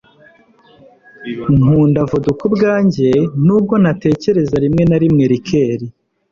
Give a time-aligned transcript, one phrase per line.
[1.57, 3.09] nkunda vodka ubwanjye,
[3.45, 5.79] nubwo ntatekereza rimwe na rimwe liqueur